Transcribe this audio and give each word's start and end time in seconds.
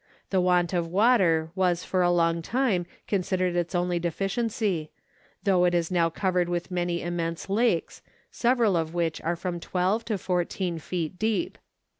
The 0.31 0.41
want 0.41 0.73
of 0.73 0.87
water 0.87 1.51
was 1.53 1.83
for 1.83 2.01
a 2.01 2.09
long 2.09 2.41
time 2.41 2.87
considered 3.07 3.55
its 3.55 3.75
only 3.75 3.99
deficiency, 3.99 4.89
though 5.43 5.63
it 5.63 5.75
is 5.75 5.91
now 5.91 6.09
covered 6.09 6.49
with 6.49 6.71
many 6.71 7.03
immense 7.03 7.51
lakes, 7.51 8.01
several 8.31 8.75
of 8.75 8.95
which 8.95 9.21
are 9.21 9.35
from 9.35 9.59
12 9.59 10.03
to 10.05 10.17
14 10.17 10.79
feet 10.79 11.19
deep. 11.19 11.59